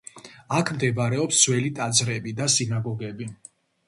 [0.59, 3.29] აქ მდებარეობს ძველი ტაძრები და სინაგოგები.